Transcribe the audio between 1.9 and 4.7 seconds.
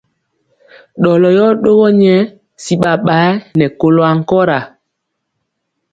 nyɛ si ɓaɓayɛ nɛ kolɔ ankɔra.